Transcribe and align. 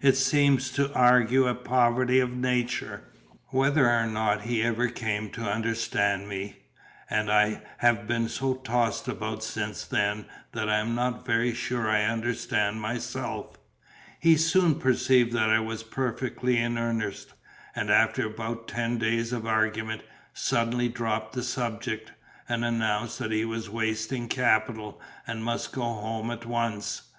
It 0.00 0.16
seems 0.16 0.70
to 0.74 0.94
argue 0.94 1.48
a 1.48 1.56
poverty 1.56 2.20
of 2.20 2.30
nature." 2.36 3.02
Whether 3.48 3.90
or 3.90 4.06
not 4.06 4.42
he 4.42 4.62
ever 4.62 4.86
came 4.86 5.28
to 5.30 5.40
understand 5.42 6.28
me 6.28 6.58
and 7.10 7.28
I 7.32 7.62
have 7.78 8.06
been 8.06 8.28
so 8.28 8.54
tossed 8.54 9.08
about 9.08 9.42
since 9.42 9.84
then 9.84 10.26
that 10.52 10.68
I 10.68 10.76
am 10.78 10.94
not 10.94 11.26
very 11.26 11.52
sure 11.52 11.90
I 11.90 12.04
understand 12.04 12.80
myself 12.80 13.56
he 14.20 14.36
soon 14.36 14.76
perceived 14.76 15.32
that 15.32 15.50
I 15.50 15.58
was 15.58 15.82
perfectly 15.82 16.58
in 16.58 16.78
earnest; 16.78 17.32
and 17.74 17.90
after 17.90 18.24
about 18.26 18.68
ten 18.68 18.98
days 18.98 19.32
of 19.32 19.46
argument, 19.48 20.02
suddenly 20.32 20.88
dropped 20.88 21.32
the 21.32 21.42
subject, 21.42 22.12
and 22.48 22.64
announced 22.64 23.18
that 23.18 23.32
he 23.32 23.44
was 23.44 23.68
wasting 23.68 24.28
capital, 24.28 25.00
and 25.26 25.42
must 25.42 25.72
go 25.72 25.82
home 25.82 26.30
at 26.30 26.46
once. 26.46 27.10